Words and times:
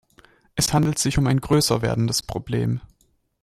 Es 0.55 0.73
handelt 0.73 0.97
sich 0.97 1.19
um 1.19 1.27
ein 1.27 1.39
größer 1.39 1.83
werdendes 1.83 2.23
Problem. 2.23 2.81